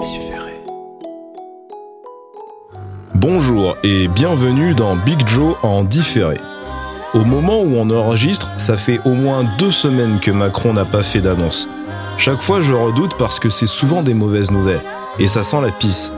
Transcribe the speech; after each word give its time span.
différé. 0.00 0.52
Bonjour 3.14 3.76
et 3.82 4.08
bienvenue 4.08 4.74
dans 4.74 4.96
Big 4.96 5.26
Joe 5.26 5.56
en 5.62 5.84
différé. 5.84 6.36
Au 7.14 7.24
moment 7.24 7.62
où 7.62 7.76
on 7.76 7.90
enregistre, 7.90 8.52
ça 8.58 8.76
fait 8.76 9.00
au 9.04 9.12
moins 9.12 9.44
deux 9.58 9.70
semaines 9.70 10.20
que 10.20 10.30
Macron 10.30 10.72
n'a 10.72 10.84
pas 10.84 11.02
fait 11.02 11.20
d'annonce. 11.20 11.68
Chaque 12.16 12.40
fois, 12.40 12.60
je 12.60 12.74
redoute 12.74 13.16
parce 13.16 13.40
que 13.40 13.48
c'est 13.48 13.66
souvent 13.66 14.02
des 14.02 14.14
mauvaises 14.14 14.50
nouvelles 14.50 14.82
et 15.18 15.26
ça 15.26 15.42
sent 15.42 15.60
la 15.62 15.70
pisse. 15.70 16.12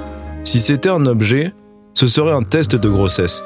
Si 0.45 0.61
c'était 0.61 0.89
un 0.89 1.07
objet, 1.07 1.53
ce 1.95 2.07
serait 2.07 2.33
un 2.33 2.43
test 2.43 2.77
de 2.77 2.89
grossesse. 2.89 3.43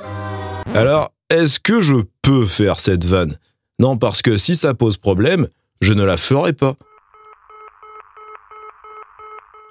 Alors, 0.75 1.11
est-ce 1.30 1.61
que 1.61 1.80
je 1.80 1.96
peux 2.23 2.45
faire 2.45 2.81
cette 2.81 3.04
vanne? 3.04 3.37
Non, 3.79 3.96
parce 3.96 4.23
que 4.23 4.37
si 4.37 4.54
ça 4.54 4.75
pose 4.75 4.96
problème, 4.96 5.48
je 5.81 5.93
ne 5.93 6.04
la 6.04 6.17
ferai 6.17 6.53
pas. 6.53 6.75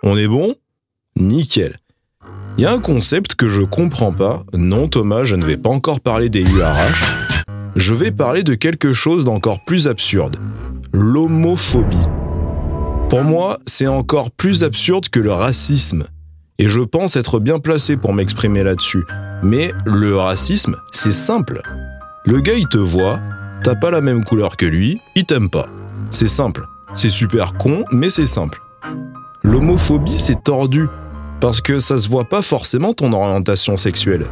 On 0.06 0.18
est 0.18 0.28
bon? 0.28 0.54
Nickel. 1.16 1.78
Il 2.58 2.64
y 2.64 2.66
a 2.66 2.74
un 2.74 2.80
concept 2.80 3.36
que 3.36 3.48
je 3.48 3.62
comprends 3.62 4.12
pas. 4.12 4.44
Non, 4.54 4.90
Thomas, 4.90 5.24
je 5.24 5.38
ne 5.38 5.46
vais 5.46 5.56
pas 5.56 5.70
encore 5.70 6.02
parler 6.02 6.30
des 6.30 6.44
URH. 6.44 7.06
Je 7.78 7.94
vais 7.94 8.12
parler 8.12 8.44
de 8.44 8.54
quelque 8.54 8.92
chose 8.92 9.24
d'encore 9.24 9.64
plus 9.64 9.88
absurde. 9.88 10.36
L'homophobie. 10.92 12.06
Pour 13.10 13.24
moi, 13.24 13.60
c'est 13.66 13.88
encore 13.88 14.30
plus 14.32 14.66
absurde 14.66 15.08
que 15.08 15.22
le 15.22 15.32
racisme. 15.32 16.04
Et 16.60 16.68
je 16.68 16.82
pense 16.82 17.16
être 17.16 17.40
bien 17.40 17.60
placé 17.60 17.96
pour 17.96 18.14
m'exprimer 18.14 18.64
là-dessus. 18.64 19.06
Mais 19.42 19.72
le 19.86 20.18
racisme, 20.18 20.76
c'est 20.92 21.14
simple. 21.14 21.62
Le 22.26 22.42
gars, 22.42 22.56
il 22.56 22.68
te 22.68 22.78
voit, 22.78 23.22
t'as 23.64 23.76
pas 23.76 23.90
la 23.90 24.02
même 24.02 24.26
couleur 24.26 24.58
que 24.58 24.66
lui, 24.66 25.00
il 25.16 25.24
t'aime 25.24 25.50
pas. 25.50 25.68
C'est 26.12 26.28
simple. 26.28 26.66
C'est 26.94 27.10
super 27.10 27.54
con, 27.54 27.86
mais 27.94 28.10
c'est 28.10 28.26
simple. 28.26 28.63
L'homophobie, 29.64 30.20
c'est 30.20 30.44
tordu 30.44 30.90
parce 31.40 31.62
que 31.62 31.80
ça 31.80 31.98
se 31.98 32.10
voit 32.10 32.26
pas 32.26 32.42
forcément 32.42 32.92
ton 32.92 33.14
orientation 33.14 33.78
sexuelle. 33.78 34.26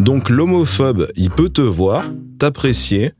Donc 0.00 0.28
l'homophobe, 0.28 1.08
il 1.16 1.30
peut 1.30 1.48
te 1.48 1.62
voir, 1.62 2.04
t'apprécier, 2.38 3.12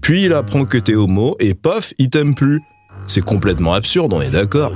puis 0.00 0.24
il 0.24 0.32
apprend 0.32 0.64
que 0.64 0.78
t'es 0.78 0.96
homo 0.96 1.36
et 1.38 1.54
paf, 1.54 1.94
il 1.98 2.10
t'aime 2.10 2.34
plus. 2.34 2.60
C'est 3.06 3.24
complètement 3.24 3.72
absurde, 3.72 4.14
on 4.14 4.20
est 4.20 4.32
d'accord. 4.32 4.72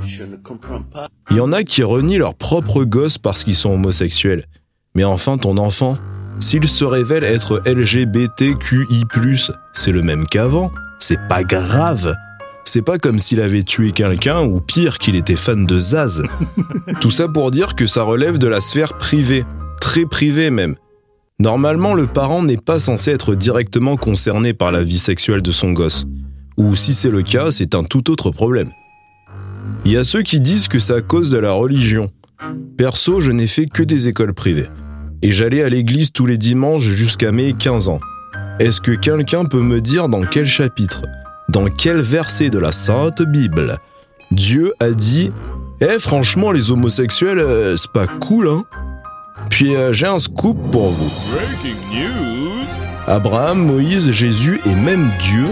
Il 1.31 1.35
y 1.35 1.41
en 1.41 1.51
a 1.51 1.63
qui 1.63 1.83
renient 1.83 2.19
leurs 2.19 2.35
propres 2.35 2.85
gosses 2.85 3.17
parce 3.17 3.43
qu'ils 3.43 3.53
sont 3.53 3.71
homosexuels. 3.71 4.45
Mais 4.95 5.03
enfin, 5.03 5.37
ton 5.37 5.57
enfant, 5.57 5.97
s'il 6.39 6.65
se 6.65 6.85
révèle 6.85 7.25
être 7.25 7.61
LGBTQI+, 7.65 9.03
c'est 9.73 9.91
le 9.91 10.01
même 10.01 10.25
qu'avant. 10.27 10.71
C'est 10.97 11.27
pas 11.27 11.43
grave. 11.43 12.15
C'est 12.63 12.81
pas 12.81 12.97
comme 12.97 13.19
s'il 13.19 13.41
avait 13.41 13.63
tué 13.63 13.91
quelqu'un 13.91 14.41
ou 14.41 14.61
pire 14.61 14.97
qu'il 14.97 15.15
était 15.15 15.35
fan 15.35 15.65
de 15.65 15.79
Zaz. 15.79 16.23
Tout 17.01 17.11
ça 17.11 17.27
pour 17.27 17.51
dire 17.51 17.75
que 17.75 17.85
ça 17.85 18.03
relève 18.03 18.37
de 18.37 18.47
la 18.47 18.61
sphère 18.61 18.97
privée, 18.97 19.43
très 19.79 20.05
privée 20.05 20.51
même. 20.51 20.75
Normalement, 21.39 21.95
le 21.95 22.05
parent 22.05 22.43
n'est 22.43 22.57
pas 22.57 22.79
censé 22.79 23.11
être 23.11 23.33
directement 23.33 23.97
concerné 23.97 24.53
par 24.53 24.71
la 24.71 24.83
vie 24.83 24.99
sexuelle 24.99 25.41
de 25.41 25.51
son 25.51 25.71
gosse. 25.71 26.05
Ou 26.57 26.75
si 26.75 26.93
c'est 26.93 27.09
le 27.09 27.23
cas, 27.23 27.49
c'est 27.49 27.73
un 27.73 27.83
tout 27.83 28.11
autre 28.11 28.29
problème. 28.29 28.69
Il 29.83 29.91
y 29.91 29.97
a 29.97 30.03
ceux 30.03 30.21
qui 30.21 30.39
disent 30.39 30.67
que 30.67 30.77
c'est 30.77 30.93
à 30.93 31.01
cause 31.01 31.31
de 31.31 31.39
la 31.39 31.53
religion. 31.53 32.11
Perso, 32.77 33.21
je 33.21 33.31
n'ai 33.31 33.47
fait 33.47 33.65
que 33.65 33.81
des 33.81 34.07
écoles 34.07 34.33
privées. 34.33 34.67
Et 35.23 35.33
j'allais 35.33 35.63
à 35.63 35.69
l'église 35.69 36.11
tous 36.11 36.27
les 36.27 36.37
dimanches 36.37 36.83
jusqu'à 36.83 37.31
mes 37.31 37.53
15 37.53 37.89
ans. 37.89 37.99
Est-ce 38.59 38.81
que 38.81 38.91
quelqu'un 38.91 39.45
peut 39.45 39.61
me 39.61 39.81
dire 39.81 40.07
dans 40.07 40.23
quel 40.23 40.45
chapitre? 40.45 41.03
Dans 41.51 41.65
quel 41.65 41.97
verset 41.97 42.49
de 42.49 42.59
la 42.59 42.71
Sainte 42.71 43.21
Bible 43.21 43.77
Dieu 44.31 44.73
a 44.79 44.89
dit 44.91 45.31
Eh, 45.81 45.99
franchement, 45.99 46.51
les 46.51 46.71
homosexuels, 46.71 47.39
euh, 47.39 47.75
c'est 47.75 47.91
pas 47.91 48.07
cool, 48.07 48.47
hein 48.47 48.63
Puis 49.49 49.75
euh, 49.75 49.91
j'ai 49.91 50.07
un 50.07 50.19
scoop 50.19 50.57
pour 50.71 50.91
vous. 50.91 51.11
Abraham, 53.05 53.65
Moïse, 53.65 54.11
Jésus 54.11 54.61
et 54.65 54.75
même 54.75 55.11
Dieu, 55.19 55.45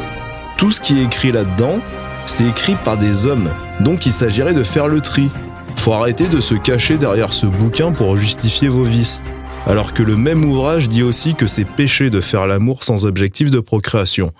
tout 0.57 0.71
ce 0.71 0.79
qui 0.79 0.99
est 0.99 1.03
écrit 1.03 1.33
là-dedans, 1.33 1.79
c'est 2.25 2.45
écrit 2.45 2.75
par 2.85 2.95
des 2.95 3.25
hommes. 3.25 3.49
Donc 3.81 4.05
il 4.05 4.13
s'agirait 4.13 4.53
de 4.53 4.63
faire 4.63 4.87
le 4.87 5.01
tri. 5.01 5.29
Faut 5.75 5.93
arrêter 5.93 6.29
de 6.29 6.39
se 6.39 6.55
cacher 6.55 6.97
derrière 6.97 7.33
ce 7.33 7.45
bouquin 7.45 7.91
pour 7.91 8.15
justifier 8.15 8.69
vos 8.69 8.83
vices. 8.83 9.21
Alors 9.65 9.93
que 9.93 10.03
le 10.03 10.15
même 10.15 10.45
ouvrage 10.45 10.87
dit 10.87 11.03
aussi 11.03 11.35
que 11.35 11.47
c'est 11.47 11.65
péché 11.65 12.09
de 12.09 12.21
faire 12.21 12.47
l'amour 12.47 12.83
sans 12.85 13.05
objectif 13.05 13.51
de 13.51 13.59
procréation. 13.59 14.31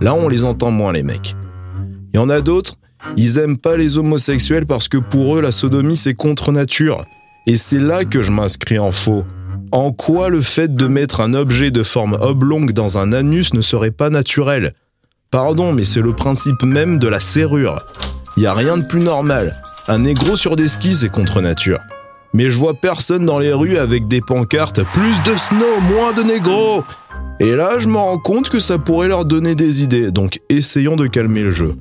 Là, 0.00 0.14
on 0.14 0.28
les 0.28 0.44
entend 0.44 0.70
moins, 0.70 0.92
les 0.92 1.02
mecs. 1.02 1.36
Il 2.12 2.16
y 2.16 2.20
en 2.20 2.28
a 2.28 2.40
d'autres, 2.40 2.76
ils 3.16 3.38
aiment 3.38 3.58
pas 3.58 3.76
les 3.76 3.98
homosexuels 3.98 4.66
parce 4.66 4.88
que 4.88 4.98
pour 4.98 5.36
eux, 5.36 5.40
la 5.40 5.52
sodomie, 5.52 5.96
c'est 5.96 6.14
contre 6.14 6.52
nature. 6.52 7.04
Et 7.46 7.56
c'est 7.56 7.80
là 7.80 8.04
que 8.04 8.22
je 8.22 8.30
m'inscris 8.30 8.78
en 8.78 8.90
faux. 8.90 9.24
En 9.72 9.90
quoi 9.90 10.28
le 10.28 10.40
fait 10.40 10.72
de 10.72 10.86
mettre 10.86 11.20
un 11.20 11.34
objet 11.34 11.70
de 11.70 11.82
forme 11.82 12.16
oblongue 12.20 12.72
dans 12.72 12.98
un 12.98 13.12
anus 13.12 13.54
ne 13.54 13.60
serait 13.60 13.90
pas 13.90 14.10
naturel? 14.10 14.72
Pardon, 15.30 15.72
mais 15.72 15.84
c'est 15.84 16.00
le 16.00 16.14
principe 16.14 16.62
même 16.62 16.98
de 16.98 17.08
la 17.08 17.20
serrure. 17.20 17.84
Il 18.36 18.42
y 18.42 18.46
a 18.46 18.54
rien 18.54 18.76
de 18.76 18.84
plus 18.84 19.00
normal. 19.00 19.60
Un 19.88 19.98
négro 19.98 20.36
sur 20.36 20.56
des 20.56 20.68
skis, 20.68 20.94
c'est 20.94 21.08
contre 21.08 21.40
nature. 21.40 21.80
Mais 22.32 22.50
je 22.50 22.56
vois 22.56 22.74
personne 22.74 23.26
dans 23.26 23.38
les 23.38 23.52
rues 23.52 23.78
avec 23.78 24.08
des 24.08 24.20
pancartes 24.20 24.82
plus 24.92 25.22
de 25.22 25.36
snow, 25.36 25.80
moins 25.88 26.12
de 26.12 26.22
négros 26.22 26.82
et 27.40 27.56
là, 27.56 27.78
je 27.78 27.88
me 27.88 27.96
rends 27.96 28.18
compte 28.18 28.48
que 28.48 28.58
ça 28.58 28.78
pourrait 28.78 29.08
leur 29.08 29.24
donner 29.24 29.54
des 29.54 29.82
idées, 29.82 30.10
donc 30.10 30.38
essayons 30.48 30.96
de 30.96 31.06
calmer 31.06 31.42
le 31.42 31.50
jeu. 31.50 31.74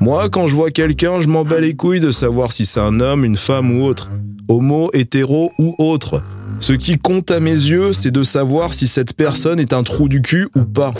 Moi, 0.00 0.28
quand 0.28 0.46
je 0.46 0.54
vois 0.54 0.70
quelqu'un, 0.70 1.20
je 1.20 1.28
m'en 1.28 1.44
bats 1.44 1.60
les 1.60 1.74
couilles 1.74 2.00
de 2.00 2.10
savoir 2.10 2.52
si 2.52 2.66
c'est 2.66 2.80
un 2.80 3.00
homme, 3.00 3.24
une 3.24 3.36
femme 3.36 3.78
ou 3.78 3.84
autre, 3.84 4.10
homo, 4.48 4.90
hétéro 4.92 5.52
ou 5.58 5.74
autre. 5.78 6.22
Ce 6.58 6.72
qui 6.72 6.98
compte 6.98 7.30
à 7.30 7.40
mes 7.40 7.50
yeux, 7.50 7.92
c'est 7.92 8.10
de 8.10 8.22
savoir 8.22 8.72
si 8.72 8.86
cette 8.86 9.14
personne 9.14 9.60
est 9.60 9.72
un 9.72 9.82
trou 9.82 10.08
du 10.08 10.22
cul 10.22 10.48
ou 10.56 10.64
pas. 10.64 10.92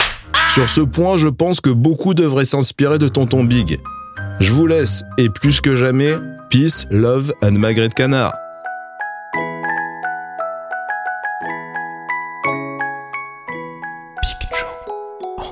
Sur 0.49 0.69
ce 0.69 0.81
point, 0.81 1.17
je 1.17 1.27
pense 1.27 1.61
que 1.61 1.69
beaucoup 1.69 2.13
devraient 2.13 2.45
s'inspirer 2.45 2.97
de 2.97 3.07
Tonton 3.07 3.43
Big. 3.43 3.79
Je 4.39 4.51
vous 4.51 4.67
laisse, 4.67 5.03
et 5.17 5.29
plus 5.29 5.61
que 5.61 5.75
jamais, 5.75 6.13
peace, 6.49 6.87
love 6.91 7.33
and 7.41 7.53
magret 7.53 7.89
canard. 7.89 8.33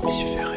différent. 0.03 0.54